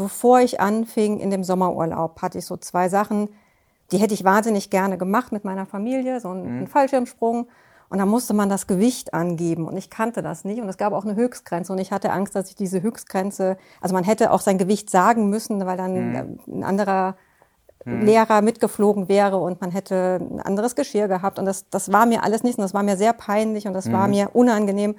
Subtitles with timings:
[0.00, 3.28] bevor ich anfing in dem Sommerurlaub, hatte ich so zwei Sachen,
[3.92, 6.66] die hätte ich wahnsinnig gerne gemacht mit meiner Familie, so einen, mhm.
[6.66, 7.48] Fallschirmsprung.
[7.90, 10.92] Und da musste man das Gewicht angeben und ich kannte das nicht und es gab
[10.92, 14.40] auch eine Höchstgrenze und ich hatte Angst, dass ich diese Höchstgrenze, also man hätte auch
[14.40, 16.38] sein Gewicht sagen müssen, weil dann mhm.
[16.46, 17.16] ein anderer
[17.84, 18.02] mhm.
[18.02, 22.22] Lehrer mitgeflogen wäre und man hätte ein anderes Geschirr gehabt und das, das war mir
[22.22, 23.92] alles nicht und das war mir sehr peinlich und das mhm.
[23.92, 24.94] war mir unangenehm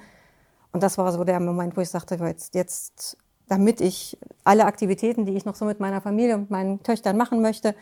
[0.72, 3.16] und das war so der Moment, wo ich sagte, jetzt, jetzt,
[3.48, 7.42] damit ich alle Aktivitäten, die ich noch so mit meiner Familie und meinen Töchtern machen
[7.42, 7.74] möchte,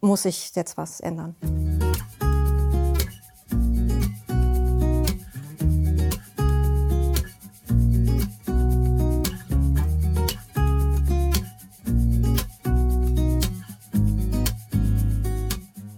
[0.00, 1.36] muss ich jetzt was ändern.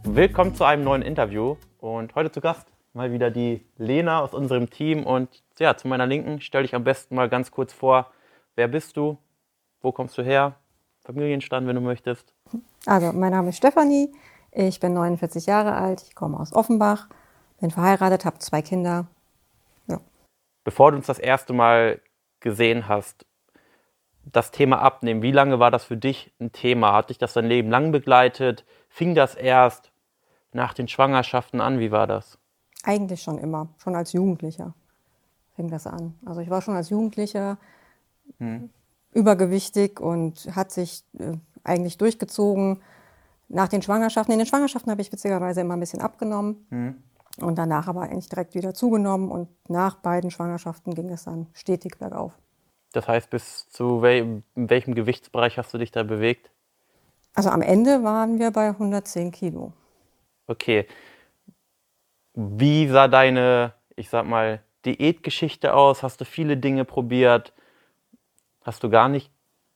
[0.05, 4.70] Willkommen zu einem neuen Interview und heute zu Gast mal wieder die Lena aus unserem
[4.70, 8.10] Team und ja, zu meiner Linken stell dich am besten mal ganz kurz vor,
[8.56, 9.16] wer bist du,
[9.80, 10.56] wo kommst du her,
[11.05, 12.34] Familienstand, wenn du möchtest.
[12.84, 14.12] Also, mein Name ist Stefanie,
[14.50, 17.08] ich bin 49 Jahre alt, ich komme aus Offenbach,
[17.61, 19.06] bin verheiratet, habe zwei Kinder.
[19.86, 20.00] Ja.
[20.64, 22.00] Bevor du uns das erste Mal
[22.41, 23.25] gesehen hast,
[24.25, 26.92] das Thema Abnehmen, wie lange war das für dich ein Thema?
[26.92, 28.64] Hat dich das dein Leben lang begleitet?
[28.89, 29.92] Fing das erst?
[30.56, 31.78] nach den Schwangerschaften an?
[31.78, 32.39] Wie war das?
[32.83, 34.75] Eigentlich schon immer, schon als Jugendlicher
[35.55, 36.14] fing das an.
[36.27, 37.56] Also ich war schon als Jugendlicher
[38.38, 38.70] hm.
[39.12, 42.83] übergewichtig und hat sich äh, eigentlich durchgezogen.
[43.48, 47.02] Nach den Schwangerschaften, in den Schwangerschaften habe ich witzigerweise immer ein bisschen abgenommen hm.
[47.41, 51.98] und danach aber eigentlich direkt wieder zugenommen und nach beiden Schwangerschaften ging es dann stetig
[51.98, 52.33] bergauf.
[52.92, 56.50] Das heißt, bis zu wel in welchem Gewichtsbereich hast du dich da bewegt?
[57.34, 59.72] Also am Ende waren wir bei 110 Kilo.
[60.46, 60.86] Okay.
[62.33, 66.02] Wie sah deine, ich sag mal, Diätgeschichte aus?
[66.02, 67.52] Hast du viele Dinge probiert?
[68.67, 69.31] Hast du gar nicht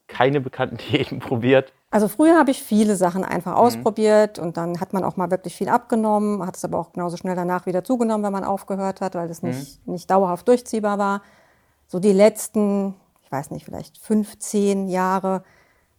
[0.08, 1.72] keine bekannten Diäten probiert?
[1.92, 3.58] Also früher habe ich viele Sachen einfach mhm.
[3.58, 7.16] ausprobiert und dann hat man auch mal wirklich viel abgenommen, hat es aber auch genauso
[7.16, 9.50] schnell danach wieder zugenommen, wenn man aufgehört hat, weil es mhm.
[9.50, 11.22] nicht, nicht dauerhaft durchziehbar war.
[11.86, 15.42] So die letzten, ich weiß nicht, vielleicht 15 Jahre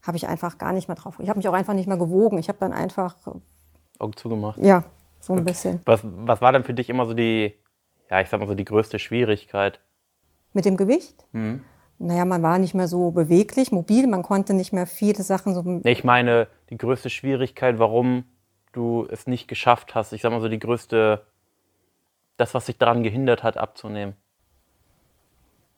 [0.01, 1.15] habe ich einfach gar nicht mehr drauf.
[1.19, 2.37] Ich habe mich auch einfach nicht mehr gewogen.
[2.37, 3.15] Ich habe dann einfach
[4.01, 4.57] Augen zugemacht?
[4.59, 4.83] Ja,
[5.19, 5.51] so ein okay.
[5.51, 5.81] bisschen.
[5.85, 7.53] Was, was war denn für dich immer so die,
[8.09, 9.79] ja, ich sag mal so die größte Schwierigkeit?
[10.53, 11.25] Mit dem Gewicht?
[11.31, 11.63] Mhm.
[12.01, 15.81] Naja, man war nicht mehr so beweglich, mobil, man konnte nicht mehr viele Sachen so.
[15.83, 18.25] Ich meine, die größte Schwierigkeit, warum
[18.71, 21.25] du es nicht geschafft hast, ich sag mal so die größte,
[22.37, 24.15] das, was sich daran gehindert hat, abzunehmen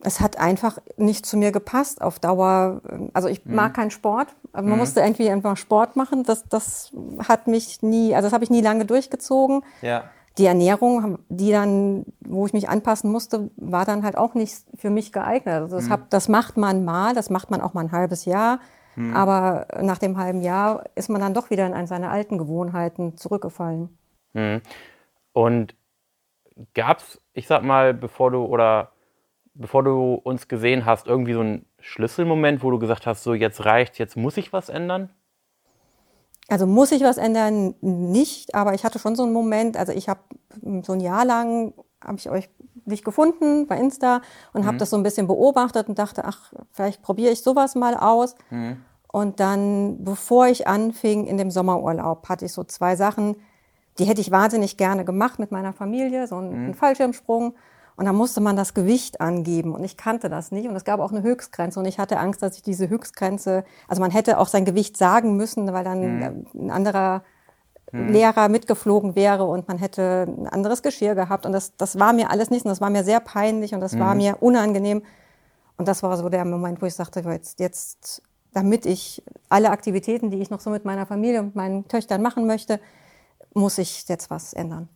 [0.04, 2.82] es hat einfach nicht zu mir gepasst auf Dauer.
[3.14, 3.56] Also ich mhm.
[3.56, 4.28] mag keinen Sport.
[4.52, 4.78] Man mhm.
[4.78, 6.24] musste irgendwie einfach Sport machen.
[6.24, 6.92] Das, das
[7.28, 9.64] hat mich nie, also das habe ich nie lange durchgezogen.
[9.82, 10.04] Ja.
[10.38, 14.90] Die Ernährung, die dann, wo ich mich anpassen musste, war dann halt auch nicht für
[14.90, 15.56] mich geeignet.
[15.56, 15.92] Also das, mhm.
[15.92, 18.60] hab, das macht man mal, das macht man auch mal ein halbes Jahr.
[18.96, 19.16] Mhm.
[19.16, 23.98] Aber nach dem halben Jahr ist man dann doch wieder in seine alten Gewohnheiten zurückgefallen.
[24.34, 24.62] Mhm.
[25.34, 25.76] Und
[26.74, 28.92] gab's, ich sag mal, bevor du oder
[29.56, 33.66] bevor du uns gesehen hast, irgendwie so ein Schlüsselmoment, wo du gesagt hast, so jetzt
[33.66, 35.10] reicht, jetzt muss ich was ändern?
[36.50, 37.76] Also muss ich was ändern?
[37.81, 40.20] Nicht, aber ich hatte schon so einen Moment, also ich habe
[40.84, 41.74] so ein Jahr lang,
[42.04, 42.50] habe ich euch
[42.86, 44.22] nicht gefunden bei Insta
[44.52, 44.68] und mhm.
[44.68, 48.36] habe das so ein bisschen beobachtet und dachte, ach, vielleicht probiere ich sowas mal aus.
[48.50, 48.78] Mhm.
[49.12, 53.36] Und dann, bevor ich anfing in dem Sommerurlaub, hatte ich so zwei Sachen,
[54.00, 56.74] die hätte ich wahnsinnig gerne gemacht mit meiner Familie, so einen, mhm.
[56.74, 57.54] Fallschirmsprung
[57.96, 61.00] und da musste man das Gewicht angeben und ich kannte das nicht und es gab
[61.00, 64.48] auch eine Höchstgrenze und ich hatte Angst, dass ich diese Höchstgrenze, also man hätte auch
[64.48, 66.46] sein Gewicht sagen müssen, weil dann mhm.
[66.56, 67.24] ein anderer
[67.92, 68.09] mhm.
[68.09, 72.31] Lehrer mitgeflogen wäre und man hätte ein anderes Geschirr gehabt und das, das war mir
[72.31, 74.00] alles nicht und das war mir sehr peinlich und das mhm.
[74.00, 75.04] war mir unangenehm
[75.78, 78.22] und das war so der Moment, wo ich sagte, jetzt, jetzt,
[78.54, 82.48] damit ich alle Aktivitäten, die ich noch so mit meiner Familie und meinen Töchtern machen
[82.48, 82.80] möchte,
[83.54, 84.90] muss ich jetzt was ändern.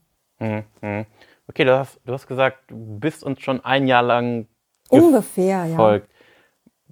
[1.47, 1.53] Mhm.
[1.53, 1.53] mhm.
[1.53, 4.47] Okay, du hast, du hast gesagt, du bist uns schon ein Jahr lang
[4.89, 6.09] ungefähr, gefolgt.
[6.09, 6.13] ja.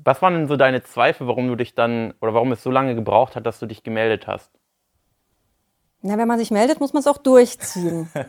[0.04, 2.96] Was waren denn so deine Zweifel, warum du dich dann oder warum es so lange
[2.96, 4.52] gebraucht hat, dass du dich gemeldet hast?
[6.08, 8.10] Na, wenn man sich meldet, muss man es auch durchziehen.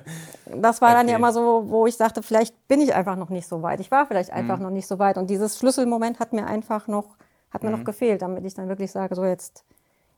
[0.49, 0.99] Das war okay.
[0.99, 3.81] dann ja immer so, wo ich sagte, vielleicht bin ich einfach noch nicht so weit.
[3.81, 4.62] Ich war vielleicht einfach mhm.
[4.62, 5.19] noch nicht so weit.
[5.19, 7.17] Und dieses Schlüsselmoment hat mir einfach noch,
[7.50, 7.78] hat mir mhm.
[7.78, 9.64] noch gefehlt, damit ich dann wirklich sage, so jetzt,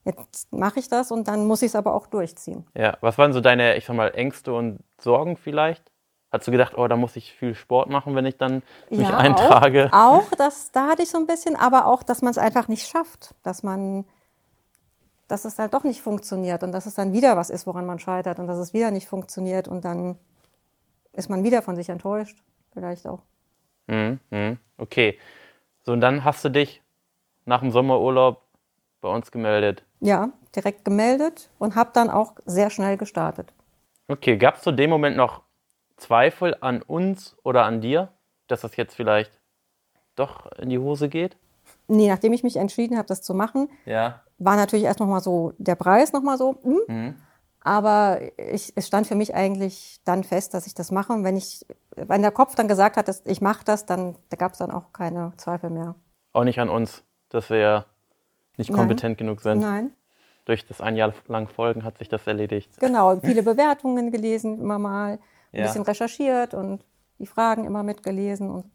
[0.04, 2.66] jetzt mache ich das und dann muss ich es aber auch durchziehen.
[2.76, 5.90] Ja, was waren so deine, ich sag mal, Ängste und Sorgen vielleicht?
[6.30, 9.16] Hast du gedacht, oh, da muss ich viel Sport machen, wenn ich dann mich ja,
[9.16, 9.88] eintrage?
[9.92, 12.68] Auch, auch das, da hatte ich so ein bisschen, aber auch, dass man es einfach
[12.68, 14.04] nicht schafft, dass man,
[15.26, 17.98] dass es halt doch nicht funktioniert und dass es dann wieder was ist, woran man
[17.98, 20.18] scheitert und dass es wieder nicht funktioniert und dann
[21.14, 22.42] ist man wieder von sich enttäuscht,
[22.74, 23.22] vielleicht auch.
[23.86, 24.58] Mhm, mhm.
[24.76, 25.18] okay.
[25.84, 26.82] So, und dann hast du dich
[27.46, 28.42] nach dem Sommerurlaub
[29.00, 29.82] bei uns gemeldet.
[30.00, 33.54] Ja, direkt gemeldet und habe dann auch sehr schnell gestartet.
[34.08, 35.42] Okay, gab es zu dem Moment noch
[35.98, 38.08] Zweifel an uns oder an dir,
[38.46, 39.30] dass das jetzt vielleicht
[40.16, 41.36] doch in die Hose geht?
[41.86, 44.22] Nee, nachdem ich mich entschieden habe, das zu machen, Ja.
[44.38, 46.56] war natürlich erst nochmal so der Preis nochmal so.
[46.62, 46.78] Hm?
[46.88, 47.14] Mhm.
[47.60, 51.12] Aber ich, es stand für mich eigentlich dann fest, dass ich das mache.
[51.12, 51.66] Und wenn ich,
[51.96, 54.70] wenn der Kopf dann gesagt hat, dass ich mache das, dann da gab es dann
[54.70, 55.94] auch keine Zweifel mehr.
[56.32, 57.84] Auch nicht an uns, dass wir
[58.56, 58.78] nicht Nein.
[58.78, 59.58] kompetent genug sind.
[59.60, 59.92] Nein,
[60.46, 62.78] Durch das ein Jahr lang Folgen hat sich das erledigt.
[62.78, 63.18] genau.
[63.20, 65.18] Viele Bewertungen gelesen, immer mal
[65.56, 65.64] ein Ja.
[65.64, 66.84] bisschen recherchiert und
[67.18, 68.50] die Fragen immer mitgelesen.
[68.50, 68.70] Und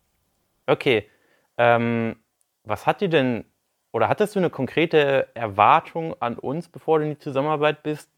[0.68, 1.10] Okay.
[1.58, 2.16] Ähm,
[2.64, 3.46] was hat dir denn,
[3.92, 8.10] oder hattest du eine konkrete Erwartung an uns, bevor du in die Zusammenarbeit bist?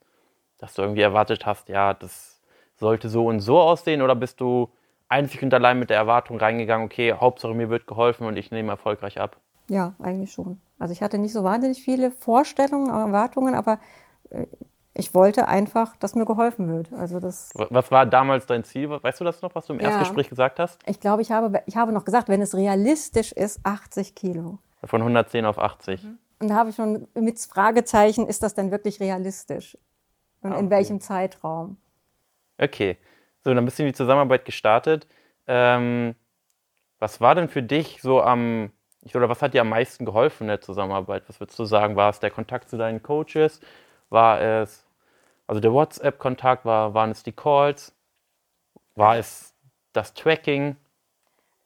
[0.58, 2.40] Dass du irgendwie erwartet hast, ja, das
[2.76, 4.02] sollte so und so aussehen?
[4.02, 4.72] Oder bist du
[5.08, 8.70] einzig und allein mit der Erwartung reingegangen, okay, Hauptsache mir wird geholfen und ich nehme
[8.72, 9.40] erfolgreich ab?
[9.68, 10.60] ja, eigentlich schon.
[10.78, 13.80] Also ich hatte nicht so wahnsinnig viele Vorstellungen, Erwartungen, aber
[14.30, 14.46] äh,
[14.98, 16.92] ich wollte einfach, dass mir geholfen wird.
[16.92, 18.88] Also das Was war damals dein Ziel?
[18.90, 19.86] Weißt du das noch, was du im Ja.
[19.88, 20.80] Erstgespräch gesagt hast?
[20.86, 24.58] Ich glaube, ich habe, ich habe noch gesagt, wenn es realistisch ist, 80 Kilo.
[24.84, 26.04] Von 110 auf 80.
[26.38, 29.76] Und da habe ich schon mit Fragezeichen, ist das denn wirklich realistisch?
[30.42, 30.76] Und Ah, in okay.
[30.76, 31.76] welchem Zeitraum?
[32.58, 32.96] Okay,
[33.44, 35.06] so, dann bist du in die Zusammenarbeit gestartet.
[35.46, 36.14] Ähm,
[36.98, 38.70] was war denn für dich so am,
[39.02, 41.24] ich- oder was hat dir am meisten geholfen in der Zusammenarbeit?
[41.28, 41.96] Was würdest du sagen?
[41.96, 43.60] War es der Kontakt zu deinen Coaches?
[44.08, 44.85] War es,
[45.46, 47.94] also der WhatsApp-Kontakt, war, waren es die Calls?
[48.94, 49.54] War es
[49.92, 50.76] das Tracking?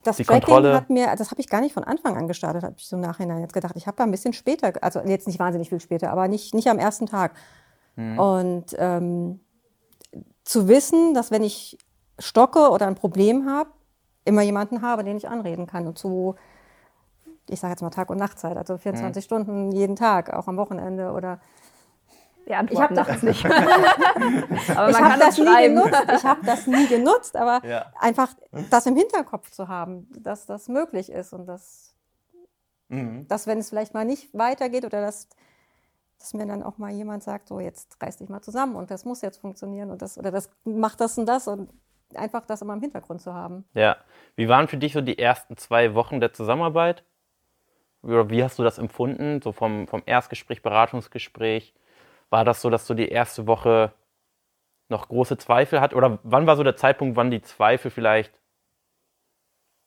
[0.02, 2.62] Das Die Tracking Kontrolle- hat mir, das habe ich gar nicht von Anfang an gestartet,
[2.62, 3.74] habe ich so im Nachhinein jetzt gedacht.
[3.76, 6.68] Ich habe da ein bisschen später, also jetzt nicht wahnsinnig viel später, aber nicht, nicht
[6.68, 7.34] am ersten Tag.
[7.96, 9.40] Und ähm,
[10.44, 11.76] zu wissen, dass wenn ich
[12.18, 13.70] stocke oder ein Problem habe,
[14.24, 15.86] immer jemanden habe, den ich anreden kann.
[15.86, 16.34] Und zu,
[17.48, 21.12] ich sage jetzt mal Tag- und Nachtzeit, also 24 Stunden jeden Tag, auch am Wochenende
[21.12, 21.40] oder
[22.50, 23.44] Die Antworten Ich hab nachts nicht.
[24.76, 26.04] Aber ich habe das das nie genutzt.
[26.16, 27.92] Ich habe das nie genutzt, aber Ja.
[28.00, 28.34] einfach
[28.70, 31.94] das im Hinterkopf zu haben, dass das möglich ist und dass,
[32.88, 35.28] dass wenn es vielleicht mal nicht weitergeht oder dass,
[36.18, 39.04] dass mir dann auch mal jemand sagt, so jetzt reiß dich mal zusammen und das
[39.04, 41.72] muss jetzt funktionieren und das oder das macht das und das und
[42.16, 43.64] einfach das immer im Hintergrund zu haben.
[43.74, 43.96] Ja.
[44.34, 47.04] Wie waren für dich so die ersten zwei Wochen der Zusammenarbeit?
[48.02, 49.40] Oder wie hast du das empfunden?
[49.40, 51.74] So vom, vom Erstgespräch, Beratungsgespräch?
[52.30, 53.92] War das so, dass du die erste Woche
[54.88, 55.94] noch große Zweifel hat?
[55.94, 58.32] Oder wann war so der Zeitpunkt, wann die Zweifel vielleicht,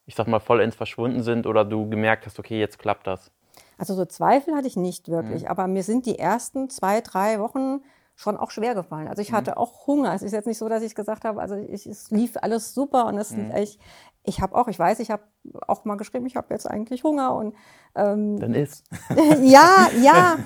[0.05, 3.31] ich sag mal, vollends verschwunden sind oder du gemerkt hast, okay, jetzt klappt das?
[3.77, 7.81] Also so Zweifel hatte ich nicht wirklich, aber mir sind die ersten zwei, drei Wochen
[8.15, 9.07] schon auch schwer gefallen.
[9.07, 10.13] Also ich hatte auch Hunger.
[10.13, 13.07] Es ist jetzt nicht so, dass ich gesagt habe, also ich, es lief alles super
[13.07, 13.79] und es, ich,
[14.23, 15.23] ich habe auch, ich weiß, ich habe
[15.67, 17.55] auch mal geschrieben, ich habe jetzt eigentlich Hunger und
[17.95, 18.85] ähm, Dann ist.
[19.41, 20.37] ja, ja,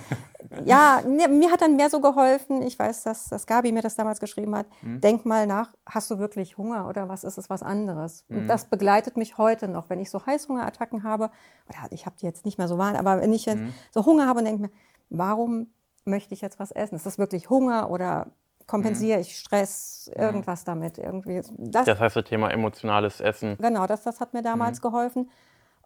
[0.66, 2.62] ja, mir, mir hat dann mehr so geholfen.
[2.62, 4.68] Ich weiß, dass, dass Gabi mir das damals geschrieben hat.
[4.82, 8.26] Denk mal nach, hast du wirklich Hunger oder was ist es was anderes?
[8.30, 11.30] Und das begleitet mich heute noch, wenn ich so Heißhungerattacken habe.
[11.68, 14.28] Oder ich habe die jetzt nicht mehr so wahr, aber wenn ich jetzt so Hunger
[14.28, 14.72] habe und denke mir,
[15.10, 15.68] warum
[16.06, 16.96] möchte ich jetzt was essen?
[16.96, 18.28] Ist das wirklich Hunger oder
[18.68, 20.98] kompensiere ich Stress, irgendwas damit?
[20.98, 21.42] Irgendwie.
[21.58, 23.58] Das, Das heißt, das Thema emotionales Essen.
[23.60, 25.30] Genau, das, das hat mir damals geholfen.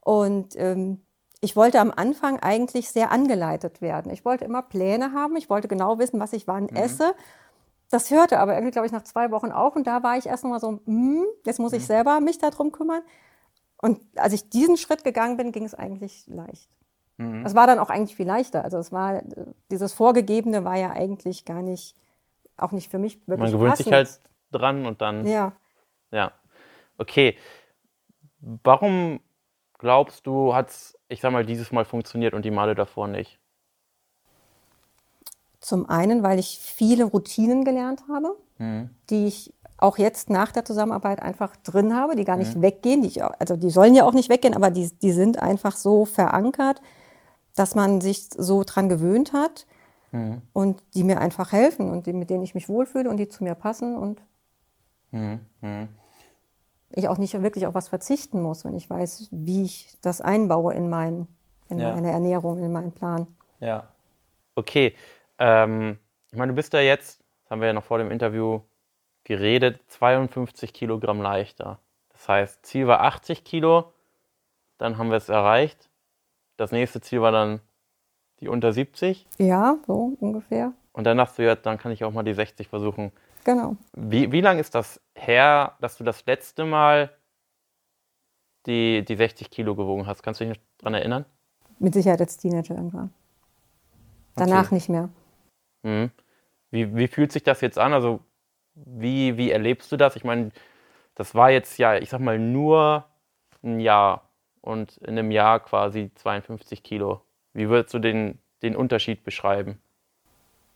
[0.01, 1.01] Und ähm,
[1.41, 4.11] ich wollte am Anfang eigentlich sehr angeleitet werden.
[4.11, 5.35] Ich wollte immer Pläne haben.
[5.37, 7.13] Ich wollte genau wissen, was ich wann esse.
[7.89, 9.75] Das hörte aber irgendwie, glaube ich, nach zwei Wochen auf.
[9.75, 12.71] Und da war ich erst noch mal so, hm, jetzt muss ich selber mich darum
[12.71, 13.01] kümmern.
[13.81, 16.69] Und als ich diesen Schritt gegangen bin, ging es eigentlich leicht.
[17.45, 18.63] Es war dann auch eigentlich viel leichter.
[18.63, 19.23] Also es war, äh,
[19.69, 21.95] dieses Vorgegebene war ja eigentlich gar nicht,
[22.61, 23.85] auch nicht für mich wirklich Man gewöhnt passend.
[23.85, 25.25] sich halt dran und dann.
[25.25, 25.53] Ja.
[26.11, 26.31] Ja.
[26.97, 27.37] Okay.
[28.39, 29.19] Warum
[29.77, 33.39] glaubst du, hat es, ich sag mal, dieses Mal funktioniert und die Male davor nicht?
[35.59, 38.35] Zum einen, weil ich viele Routinen gelernt habe,
[39.09, 43.01] die ich auch jetzt nach der Zusammenarbeit einfach drin habe, die gar nicht weggehen.
[43.01, 46.05] Die ich, also die sollen ja auch nicht weggehen, aber die, die sind einfach so
[46.05, 46.81] verankert,
[47.55, 49.65] dass man sich so dran gewöhnt hat
[50.53, 53.43] und die mir einfach helfen und die, mit denen ich mich wohlfühle und die zu
[53.43, 54.21] mir passen und
[56.93, 60.73] ich auch nicht wirklich auf was verzichten muss, wenn ich weiß, wie ich das einbaue
[60.73, 61.27] in, mein,
[61.69, 61.93] in Ja.
[61.93, 63.27] meine Ernährung, in meinen Plan.
[63.59, 63.87] Ja.
[64.55, 64.95] Okay.
[65.37, 65.97] Ähm,
[66.31, 68.61] ich meine, du bist ja jetzt, das haben wir ja noch vor dem Interview
[69.23, 71.79] geredet, 52 Kilogramm leichter.
[72.09, 73.93] Das heißt, Ziel war 80 Kilo,
[74.77, 75.89] dann haben wir es erreicht.
[76.57, 77.59] Das nächste Ziel war dann
[78.41, 79.27] die unter 70.
[79.37, 80.73] Ja, so ungefähr.
[80.93, 83.11] Und dann dachtest du, ja, dann kann ich auch mal die 60 versuchen.
[83.43, 83.77] Genau.
[83.93, 87.11] Wie, wie lange ist das her, dass du das letzte Mal
[88.65, 90.21] die, die 60 Kilo gewogen hast?
[90.21, 91.25] Kannst du dich noch daran erinnern?
[91.79, 93.11] Mit Sicherheit als Teenager irgendwann.
[94.35, 94.75] Danach Okay.
[94.75, 95.09] nicht mehr.
[95.83, 96.11] Mhm.
[96.69, 97.93] Wie, wie fühlt sich das jetzt an?
[97.93, 98.19] Also,
[98.75, 100.15] wie, wie erlebst du das?
[100.15, 100.51] Ich meine,
[101.15, 103.05] das war jetzt ja, ich sag mal, nur
[103.63, 104.29] ein Jahr
[104.61, 107.21] und in einem Jahr quasi 52 Kilo.
[107.53, 109.77] Wie würdest du den, den Unterschied beschreiben?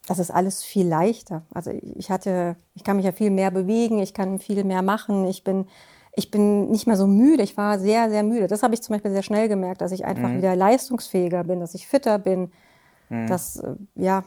[0.06, 1.42] Das ist alles viel leichter.
[1.52, 5.26] Also ich hatte, ich kann mich ja viel mehr bewegen, ich kann viel mehr machen,
[5.26, 5.66] ich bin,
[6.14, 7.42] ich bin nicht mehr so müde.
[7.42, 8.46] Ich war sehr, sehr müde.
[8.46, 11.74] Das habe ich zum Beispiel sehr schnell gemerkt, dass ich einfach wieder leistungsfähiger bin, dass
[11.74, 12.52] ich fitter bin.
[13.28, 14.24] dass äh, ja,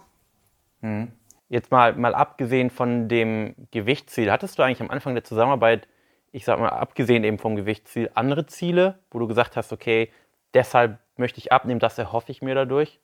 [1.50, 5.88] Jetzt mal, mal abgesehen von dem Gewichtsziel, hattest du eigentlich am Anfang der Zusammenarbeit,
[6.32, 10.12] ich sag mal, abgesehen eben vom Gewichtsziel, andere Ziele, wo du gesagt hast, okay,
[10.54, 13.00] deshalb möchte ich abnehmen, das erhoffe ich mir dadurch?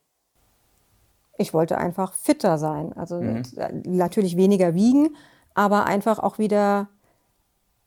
[1.38, 2.94] ich wollte einfach fitter sein.
[2.94, 3.44] Also äh,
[3.84, 5.16] natürlich weniger wiegen,
[5.54, 6.88] aber einfach auch wieder.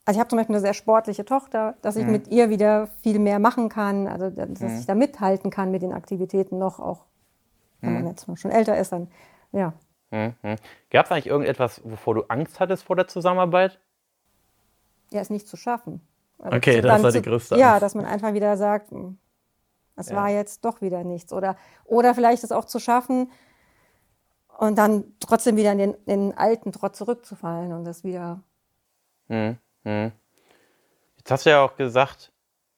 [0.05, 3.19] Also ich habe zum Beispiel eine sehr sportliche Tochter, dass ich mit ihr wieder viel
[3.19, 7.05] mehr machen kann, also dass ich da mithalten kann mit den Aktivitäten noch, auch
[7.81, 9.07] wenn man jetzt mal schon älter ist, dann
[9.51, 9.73] ja.
[10.09, 10.33] Mhm.
[10.89, 13.79] Gab es eigentlich irgendetwas, wovor du Angst hattest vor der Zusammenarbeit?
[15.11, 16.01] Ja, ist nicht zu schaffen.
[16.39, 17.83] Also Okay, das war die größte Ja, Angst.
[17.83, 18.91] dass man einfach wieder sagt,
[19.99, 20.15] hm, es Ja.
[20.17, 21.33] war jetzt doch wieder nichts.
[21.33, 23.29] Oder, oder vielleicht es auch zu schaffen
[24.57, 28.41] und dann trotzdem wieder in den, in den alten Trott zurückzufallen und das wieder.
[29.27, 29.57] Mhm.
[29.83, 30.11] Mhm.
[31.17, 32.31] Jetzt hast du ja auch gesagt,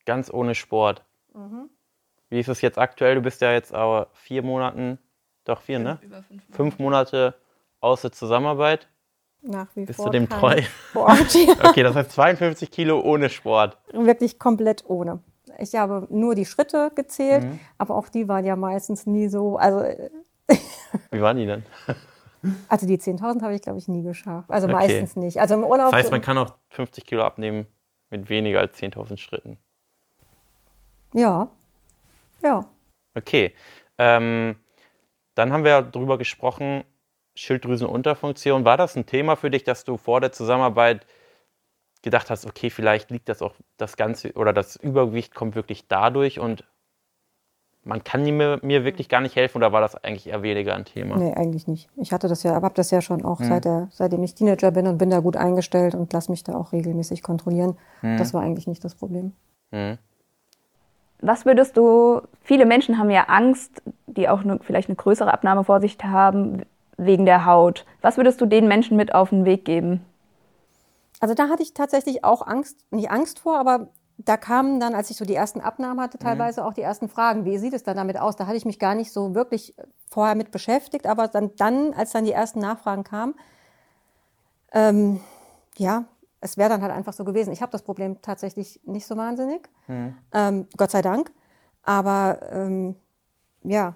[0.05, 1.03] ganz ohne Sport.
[2.29, 3.15] Wie ist es jetzt aktuell?
[3.15, 4.99] Du bist ja jetzt aber vier Monaten,
[5.45, 5.99] doch vier, ne?
[6.01, 7.35] Über fünf Fünf Monate
[7.79, 8.87] aus der Zusammenarbeit.
[9.41, 10.61] Nach wie Bist vor du dem treu?
[10.61, 11.33] Sport.
[11.33, 13.77] Ja, Okay, das heißt 52 Kilo ohne Sport.
[13.91, 15.19] wirklich komplett ohne.
[15.61, 17.59] Ich habe nur die Schritte gezählt, Mhm.
[17.77, 19.57] aber auch die waren ja meistens nie so.
[19.57, 20.09] Also, äh,
[21.11, 21.63] Wie waren die denn?
[22.67, 24.49] also die 10.000 habe ich, glaube ich, nie geschafft.
[24.49, 24.75] Also Okay.
[24.75, 25.39] meistens nicht.
[25.39, 25.91] Also im Urlaub.
[25.91, 27.67] Das heißt, man kann auch 50 Kilo abnehmen
[28.09, 29.57] mit weniger als 10.000 Schritten.
[31.13, 31.47] ja.
[32.43, 32.65] Ja.
[33.15, 33.53] Okay.
[33.99, 34.55] Ähm,
[35.35, 36.83] dann haben wir darüber gesprochen,
[37.35, 38.65] Schilddrüsenunterfunktion.
[38.65, 41.05] War das ein Thema für dich, dass du vor der Zusammenarbeit
[42.01, 46.39] gedacht hast, okay, vielleicht liegt das auch das Ganze oder das Übergewicht kommt wirklich dadurch
[46.39, 46.63] und
[47.83, 50.85] man kann mir, mir wirklich gar nicht helfen oder war das eigentlich eher weniger ein
[50.85, 51.17] Thema?
[51.17, 51.89] Nee, eigentlich nicht.
[51.97, 53.45] Ich hatte das ja, habe das ja schon auch Mhm.
[53.45, 56.53] seit der, seitdem ich Teenager bin und bin da gut eingestellt und lasse mich da
[56.53, 57.77] auch regelmäßig kontrollieren.
[58.01, 58.17] Mhm.
[58.17, 59.33] Das war eigentlich nicht das Problem.
[61.21, 65.63] Was würdest du, viele Menschen haben ja Angst, die auch eine, vielleicht eine größere Abnahme
[65.63, 66.63] vor sich haben,
[66.97, 67.85] wegen der Haut.
[68.01, 70.05] Was würdest du den Menschen mit auf den Weg geben?
[71.21, 75.09] Also da hatte ich tatsächlich auch Angst, nicht Angst vor, aber da kamen dann, als
[75.09, 77.45] ich so die ersten Abnahmen hatte, teilweise auch die ersten Fragen.
[77.45, 78.35] Wie sieht es dann damit aus?
[78.35, 79.75] Da hatte ich mich gar nicht so wirklich
[80.09, 83.35] vorher mit beschäftigt, aber dann, dann als dann die ersten Nachfragen kamen,
[84.73, 85.21] ähm,
[85.77, 86.05] ja,
[86.39, 87.53] es wäre dann halt einfach so gewesen.
[87.53, 89.69] Ich habe das Problem tatsächlich nicht so wahnsinnig,
[90.33, 91.31] ähm, Gott sei Dank.
[91.83, 92.95] Aber ähm,
[93.63, 93.95] ja,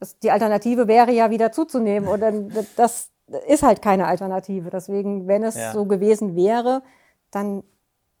[0.00, 3.10] das, die Alternative wäre ja wieder zuzunehmen und dann, das
[3.48, 4.70] ist halt keine Alternative.
[4.70, 5.72] Deswegen, wenn es Ja.
[5.72, 6.82] so gewesen wäre,
[7.30, 7.62] dann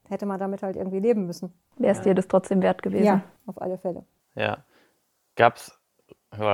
[0.08, 1.52] hätte man damit halt irgendwie leben müssen.
[1.76, 3.04] Wäre es dir das trotzdem wert gewesen?
[3.04, 4.04] Ja, auf alle Fälle.
[4.34, 4.58] Ja.
[5.36, 5.72] Gab es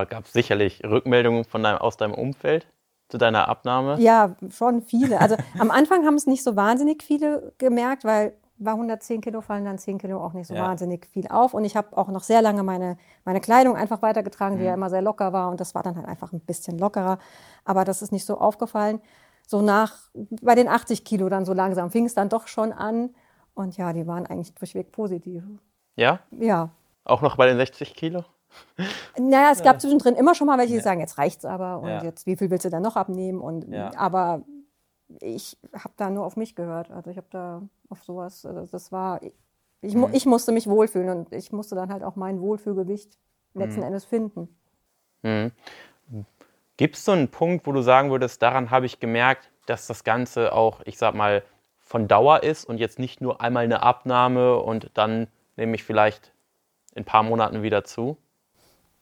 [0.09, 2.67] gab's sicherlich Rückmeldungen von deinem, aus deinem Umfeld
[3.09, 3.97] zu deiner Abnahme?
[4.01, 5.21] Ja, schon viele.
[5.21, 9.65] Also am Anfang haben es nicht so wahnsinnig viele gemerkt, weil bei 110 Kilo fallen
[9.65, 10.65] dann 10 Kilo auch nicht so Ja.
[10.65, 11.55] wahnsinnig viel auf.
[11.55, 14.69] Und ich habe auch noch sehr lange meine, meine Kleidung einfach weitergetragen, die Mhm.
[14.69, 15.51] ja immer sehr locker war.
[15.51, 17.19] Und das war dann halt einfach ein bisschen lockerer.
[17.65, 19.01] Aber das ist nicht so aufgefallen.
[19.47, 20.11] So nach,
[20.43, 23.11] bei den 80 Kilo dann so langsam fing es dann doch schon an.
[23.55, 25.43] Und ja, die waren eigentlich durchweg positiv.
[25.95, 26.21] Ja?
[26.31, 26.71] Ja.
[27.05, 28.25] Auch noch bei den 60 Kilo?
[29.19, 32.03] Naja, es gab zwischendrin immer schon mal welche, die sagen, jetzt reicht's aber und Ja.
[32.03, 33.41] jetzt, wie viel willst du dann noch abnehmen?
[33.41, 33.91] Und Ja.
[33.97, 34.43] aber
[35.21, 36.91] ich habe da nur auf mich gehört.
[36.91, 39.21] Also ich habe da auf sowas, also das war,
[39.81, 40.09] ich, Mhm.
[40.13, 43.17] ich musste mich wohlfühlen und ich musste dann halt auch mein Wohlfühlgewicht
[43.55, 43.87] letzten Mhm.
[43.87, 44.49] Endes finden.
[46.77, 50.05] Gibt es so einen Punkt, wo du sagen würdest, daran habe ich gemerkt, dass das
[50.05, 51.43] Ganze auch, ich sag mal,
[51.81, 56.33] von Dauer ist und jetzt nicht nur einmal eine Abnahme und dann nehme ich vielleicht
[56.95, 58.17] in ein paar Monaten wieder zu?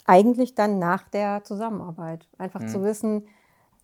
[0.07, 2.29] Eigentlich dann nach der Zusammenarbeit.
[2.39, 2.69] Einfach Mhm.
[2.69, 3.27] zu wissen,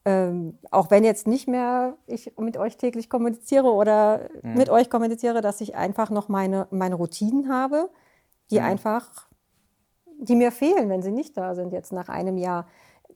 [0.04, 4.54] ähm, auch wenn jetzt nicht mehr ich mit euch täglich kommuniziere oder Mhm.
[4.54, 7.90] mit euch kommuniziere, dass ich einfach noch meine, meine Routinen habe,
[8.50, 8.64] die Mhm.
[8.66, 9.26] einfach,
[10.18, 12.66] die mir fehlen, wenn sie nicht da sind jetzt nach einem Jahr.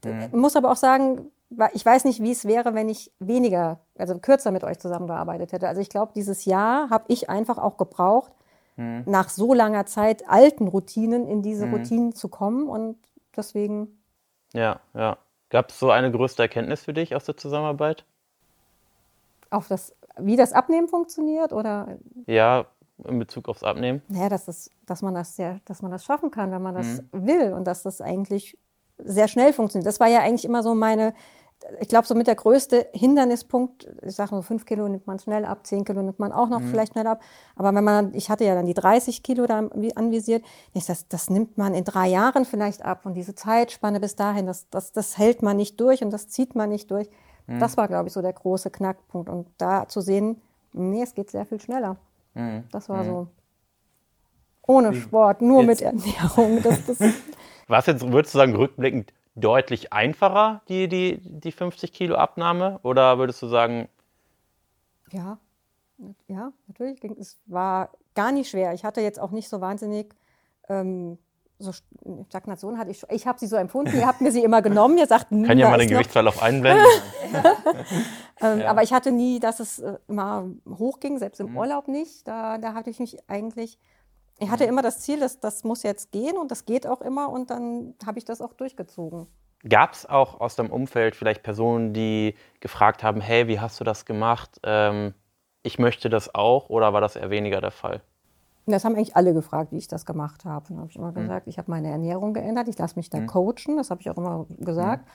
[0.04, 0.20] Mhm.
[0.20, 1.30] Ich muss aber auch sagen,
[1.72, 5.68] ich weiß nicht, wie es wäre, wenn ich weniger, also kürzer mit euch zusammengearbeitet hätte.
[5.68, 8.32] Also ich glaube, dieses Jahr habe ich einfach auch gebraucht,
[9.06, 12.96] nach so langer Zeit alten Routinen in diese Routinen zu kommen und
[13.36, 14.02] deswegen
[14.52, 15.16] Ja, ja.
[15.54, 18.04] Gab es so eine größte Erkenntnis für dich aus der Zusammenarbeit?
[19.50, 21.96] auf das, wie das Abnehmen funktioniert oder
[22.26, 22.66] Ja,
[23.04, 24.02] in Bezug aufs Abnehmen?
[24.08, 27.04] naja, dass, das, dass man das ja, dass man das schaffen kann, wenn man das
[27.12, 28.58] will und dass das eigentlich
[28.98, 29.86] sehr schnell funktioniert.
[29.86, 31.14] Das war ja eigentlich immer so meine,
[31.80, 35.44] ich glaube, so mit der größte Hindernispunkt, ich sage nur fünf Kilo nimmt man schnell
[35.44, 36.68] ab, zehn Kilo nimmt man auch noch mhm.
[36.68, 37.22] vielleicht schnell ab.
[37.56, 40.44] Aber wenn man, ich hatte ja dann die 30 Kilo da anvisiert,
[40.74, 43.06] das, das nimmt man in drei Jahren vielleicht ab.
[43.06, 46.54] Und diese Zeitspanne bis dahin, das, das, das hält man nicht durch und das zieht
[46.54, 47.08] man nicht durch.
[47.46, 47.60] Mhm.
[47.60, 49.30] Das war, glaube ich, so der große Knackpunkt.
[49.30, 50.40] Und da zu sehen,
[50.72, 51.96] nee, es geht sehr viel schneller.
[52.34, 52.64] Mhm.
[52.72, 53.08] Das war mhm.
[53.08, 53.26] so.
[54.66, 55.68] Ohne Sport, nur jetzt.
[55.68, 56.62] mit Ernährung.
[56.62, 56.98] Das, das
[57.68, 62.78] war es jetzt, würdest du sagen, rückblickend deutlich einfacher, die, die, die 50 Kilo Abnahme?
[62.82, 63.88] Oder würdest du sagen.
[65.10, 65.38] Ja,
[66.28, 67.02] ja, natürlich.
[67.18, 68.74] Es war gar nicht schwer.
[68.74, 70.14] Ich hatte jetzt auch nicht so wahnsinnig.
[70.68, 71.18] Ähm,
[71.58, 71.72] so
[72.28, 73.96] Stagnation hatte ich Ich habe sie so empfunden.
[73.96, 74.98] Ihr habt mir sie immer genommen.
[74.98, 76.84] Ihr sagt, Kann ja mal den Gewichtsverlauf einblenden.
[78.40, 78.70] ähm, ja.
[78.70, 81.58] Aber ich hatte nie, dass es äh, immer hochging, selbst im mhm.
[81.58, 82.26] Urlaub nicht.
[82.26, 83.78] Da, da hatte ich mich eigentlich
[84.38, 87.28] ich hatte immer das Ziel, dass das muss jetzt gehen und das geht auch immer
[87.30, 89.26] und dann habe ich das auch durchgezogen.
[89.66, 93.84] Gab es auch aus deinem Umfeld vielleicht Personen, die gefragt haben, hey, wie hast du
[93.84, 94.60] das gemacht?
[94.62, 95.14] Ähm,
[95.62, 98.02] ich möchte das auch oder war das eher weniger der Fall?
[98.66, 100.66] Das haben eigentlich alle gefragt, wie ich das gemacht habe.
[100.68, 101.16] Dann habe ich immer mhm.
[101.16, 103.26] gesagt, ich habe meine Ernährung geändert, ich lasse mich da mhm.
[103.26, 105.06] coachen, das habe ich auch immer gesagt.
[105.06, 105.10] Mhm.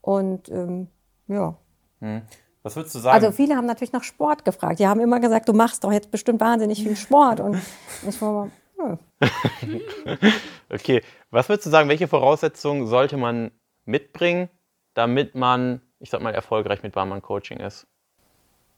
[0.00, 0.88] Und ähm,
[1.28, 1.54] ja.
[2.00, 2.22] Mhm.
[2.62, 3.14] Was würdest du sagen?
[3.14, 4.78] Also viele haben natürlich nach Sport gefragt.
[4.78, 7.40] Die haben immer gesagt, du machst doch jetzt bestimmt wahnsinnig viel Sport.
[7.40, 7.60] Und
[8.08, 8.48] ich war
[10.70, 13.50] okay, was würdest du sagen, welche Voraussetzungen sollte man
[13.84, 14.48] mitbringen,
[14.94, 17.86] damit man, ich sag mal, erfolgreich mit Barmann-Coaching ist?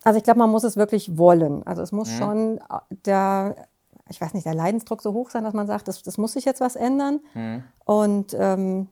[0.03, 1.65] Also ich glaube, man muss es wirklich wollen.
[1.65, 2.17] Also es muss mhm.
[2.17, 2.59] schon
[3.05, 3.67] der,
[4.09, 6.45] ich weiß nicht, der Leidensdruck so hoch sein, dass man sagt, das, das muss sich
[6.45, 7.21] jetzt was ändern.
[7.33, 7.63] Mhm.
[7.85, 8.87] Und ähm,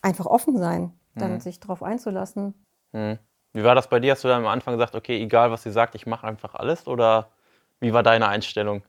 [0.00, 1.40] einfach offen sein, dann mhm.
[1.40, 2.54] sich darauf einzulassen.
[2.92, 3.18] Mhm.
[3.52, 4.12] Wie war das bei dir?
[4.12, 6.86] Hast du dann am Anfang gesagt, okay, egal was sie sagt, ich mache einfach alles?
[6.86, 7.28] Oder
[7.80, 8.82] wie war deine Einstellung?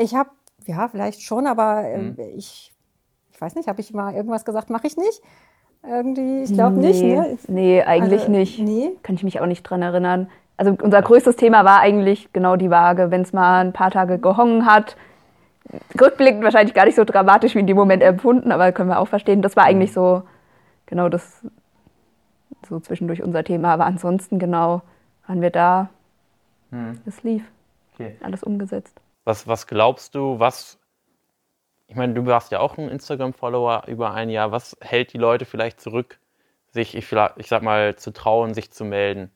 [0.00, 0.30] Ich habe,
[0.66, 2.16] ja, vielleicht schon, aber mhm.
[2.36, 2.72] ich,
[3.32, 5.22] ich weiß nicht, habe ich mal irgendwas gesagt, mache ich nicht?
[5.82, 7.02] Irgendwie, ich glaube nee, nicht.
[7.02, 7.38] Ne?
[7.48, 8.58] Nee, eigentlich also, nicht.
[8.58, 8.90] Nee.
[9.02, 10.28] Kann ich mich auch nicht dran erinnern.
[10.56, 14.18] Also unser größtes Thema war eigentlich genau die Waage, wenn es mal ein paar Tage
[14.18, 14.96] gehongen hat.
[16.00, 19.08] Rückblickend wahrscheinlich gar nicht so dramatisch wie in dem Moment empfunden, aber können wir auch
[19.08, 19.42] verstehen.
[19.42, 19.70] Das war mhm.
[19.70, 20.22] eigentlich so,
[20.86, 21.42] genau das,
[22.68, 23.74] so zwischendurch unser Thema.
[23.74, 24.82] Aber ansonsten genau
[25.26, 25.90] waren wir da.
[26.70, 27.00] Mhm.
[27.06, 27.44] Es lief.
[27.94, 28.16] Okay.
[28.22, 29.00] Alles umgesetzt.
[29.26, 30.78] Was, was glaubst du, was,
[31.88, 35.44] ich meine, du warst ja auch ein Instagram-Follower über ein Jahr, was hält die Leute
[35.44, 36.20] vielleicht zurück,
[36.70, 39.32] sich, ich, ich sag mal, zu trauen, sich zu melden?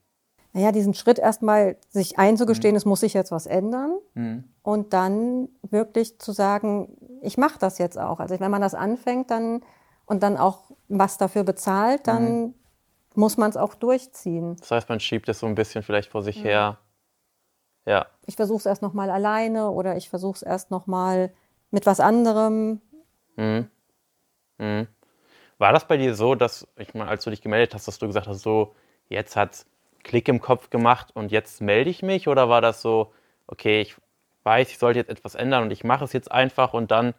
[0.52, 2.76] Naja, diesen Schritt erstmal sich einzugestehen, mhm.
[2.76, 4.44] es muss sich jetzt was ändern mhm.
[4.62, 8.20] und dann wirklich zu sagen, ich mache das jetzt auch.
[8.20, 9.64] Also wenn man das anfängt dann
[10.06, 12.54] und dann auch was dafür bezahlt, dann mhm.
[13.16, 14.54] muss man es auch durchziehen.
[14.60, 16.42] Das heißt, man schiebt es so ein bisschen vielleicht vor sich ja.
[16.42, 16.78] her.
[17.86, 18.06] Ja.
[18.26, 21.32] Ich versuche es erst nochmal alleine oder ich versuche es erst nochmal
[21.70, 22.80] mit was anderem.
[23.36, 23.70] Mhm.
[24.58, 24.86] Mhm.
[25.58, 28.06] War das bei dir so, dass, ich meine, als du dich gemeldet hast, dass du
[28.06, 28.74] gesagt hast, so,
[29.08, 29.66] jetzt hat
[30.02, 32.28] Klick im Kopf gemacht und jetzt melde ich mich?
[32.28, 33.12] Oder war das so,
[33.46, 33.96] okay, ich
[34.44, 37.14] weiß, ich sollte jetzt etwas ändern und ich mache es jetzt einfach und dann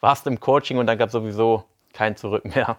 [0.00, 2.76] warst du im Coaching und dann gab es sowieso kein Zurück mehr?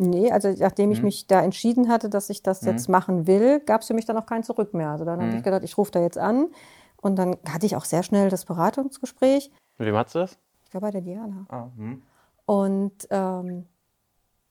[0.00, 1.04] Nee, also nachdem ich mhm.
[1.04, 2.68] mich da entschieden hatte, dass ich das mhm.
[2.68, 4.88] jetzt machen will, gab es für mich dann auch kein Zurück mehr.
[4.88, 5.26] Also dann mhm.
[5.26, 6.48] habe ich gedacht, ich rufe da jetzt an.
[7.02, 9.50] Und dann hatte ich auch sehr schnell das Beratungsgespräch.
[9.78, 10.38] Mit wem hattest du das?
[10.64, 11.46] Ich glaube bei der Diana.
[11.48, 12.02] Ah, hm.
[12.46, 13.66] und ähm,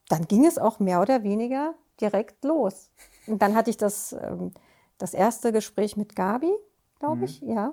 [0.08, 2.90] dann ging es auch mehr oder weniger direkt los.
[3.26, 4.52] Und dann hatte ich das, ähm,
[4.98, 6.52] das erste Gespräch mit Gabi,
[6.98, 7.24] glaube mhm.
[7.24, 7.72] ich, ja.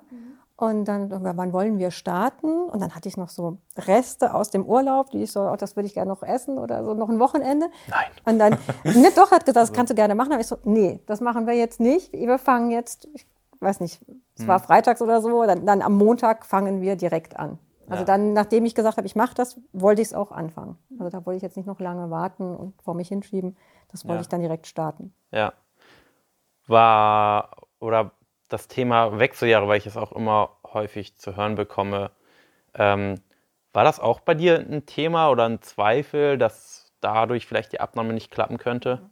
[0.60, 2.64] Und dann, wann wollen wir starten?
[2.68, 5.76] Und dann hatte ich noch so Reste aus dem Urlaub, die ich so, oh, das
[5.76, 7.68] würde ich gerne noch essen oder so, noch ein Wochenende.
[7.88, 8.06] Nein.
[8.24, 10.32] Und dann, ne, doch, hat gesagt, das kannst du gerne machen.
[10.32, 12.12] Aber ich so, nee, das machen wir jetzt nicht.
[12.12, 13.24] Wir fangen jetzt, ich
[13.60, 14.04] weiß nicht,
[14.36, 14.66] es war hm.
[14.66, 17.60] freitags oder so, dann, dann am Montag fangen wir direkt an.
[17.88, 18.06] Also ja.
[18.06, 20.76] dann, nachdem ich gesagt habe, ich mache das, wollte ich es auch anfangen.
[20.98, 23.56] Also da wollte ich jetzt nicht noch lange warten und vor mich hinschieben.
[23.92, 24.20] Das wollte ja.
[24.22, 25.14] ich dann direkt starten.
[25.30, 25.52] Ja.
[26.66, 28.10] War, oder
[28.48, 32.10] das Thema Wechseljahre, weil ich es auch immer häufig zu hören bekomme.
[32.74, 33.16] Ähm,
[33.72, 38.12] war das auch bei dir ein Thema oder ein Zweifel, dass dadurch vielleicht die Abnahme
[38.12, 39.10] nicht klappen könnte?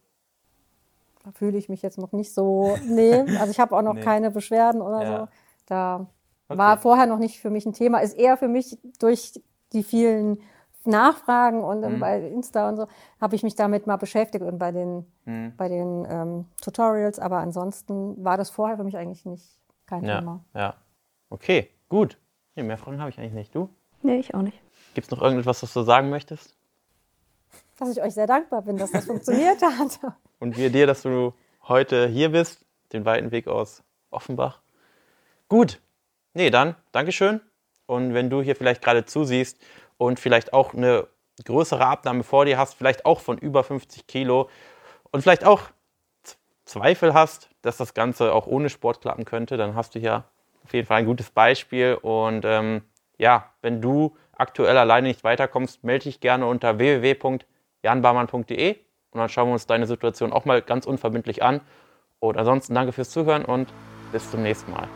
[1.25, 2.79] Da fühle ich mich jetzt noch nicht so.
[2.87, 4.01] Nee, also ich habe auch noch nee.
[4.01, 5.19] keine Beschwerden oder ja.
[5.19, 5.29] so.
[5.67, 6.07] Da
[6.49, 6.59] okay.
[6.59, 7.99] war vorher noch nicht für mich ein Thema.
[7.99, 9.41] Ist eher für mich durch
[9.73, 10.39] die vielen
[10.87, 12.01] Nachfragen und mhm.
[12.01, 12.87] bei Insta und so
[13.21, 15.53] habe ich mich damit mal beschäftigt und bei den, mhm.
[15.57, 17.19] bei den ähm, Tutorials.
[17.19, 20.45] Aber ansonsten war das vorher für mich eigentlich nicht kein ja, Thema.
[20.55, 20.75] Ja,
[21.31, 22.19] okay, gut.
[22.55, 23.55] Nee, mehr Fragen habe ich eigentlich nicht.
[23.55, 23.69] Du?
[24.03, 24.61] Nee, ich auch nicht.
[24.95, 26.57] Gibt es noch irgendetwas, was du sagen möchtest?
[27.79, 30.01] Dass ich euch sehr dankbar bin, dass das funktioniert hat.
[30.39, 31.35] Und wir dir, dass du
[31.69, 34.61] heute hier bist, den weiten Weg aus Offenbach.
[35.49, 35.81] Gut.
[36.35, 37.41] Nee, dann Dankeschön.
[37.87, 39.61] Und wenn du hier vielleicht gerade zusiehst
[39.99, 41.07] und vielleicht auch eine
[41.45, 44.49] größere Abnahme vor dir hast, vielleicht auch von über 50 Kilo
[45.11, 45.63] und vielleicht auch
[46.65, 50.25] Zweifel hast, dass das Ganze auch ohne Sport klappen könnte, dann hast du hier
[50.65, 51.95] auf jeden Fall ein gutes Beispiel.
[51.95, 52.83] Und ähm,
[53.19, 58.77] ja, wenn du aktuell alleine nicht weiterkommst, melde dich gerne unter www.janbarmann.de
[59.13, 61.61] und dann schauen wir uns deine Situation auch mal ganz unverbindlich an.
[62.19, 63.73] Und ansonsten danke fürs Zuhören und
[64.11, 64.89] bis zum nächsten Mal.